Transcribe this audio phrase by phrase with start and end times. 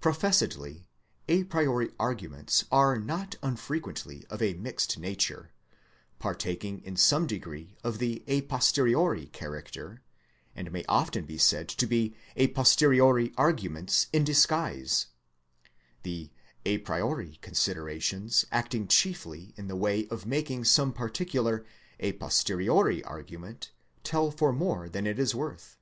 [0.00, 0.86] Professedly
[1.26, 5.50] a priori arguments are not unfrequently of a mixed nature,
[6.20, 10.00] partaking in some degree of the a posteriori character,
[10.54, 15.06] and may often be said to be a posteriori arguments in disguise;
[16.04, 16.30] the
[16.64, 21.66] a priori considerations acting chiefly in the way of making some particular
[21.98, 23.72] a posteriori argument
[24.04, 25.78] tell for more than its worth.